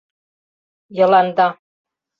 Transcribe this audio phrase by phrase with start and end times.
[0.97, 1.47] Йыланда...